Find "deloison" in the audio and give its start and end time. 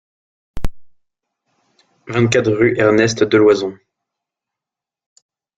3.23-3.77